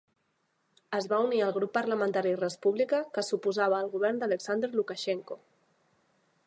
Es 0.99 1.07
va 1.11 1.19
unir 1.25 1.41
al 1.47 1.53
grup 1.57 1.71
parlamentari 1.75 2.31
Respublika 2.39 3.03
que 3.17 3.25
s'oposava 3.29 3.79
al 3.81 3.93
govern 3.97 4.23
d'Aleksandr 4.23 4.73
Lukashenko. 4.79 5.41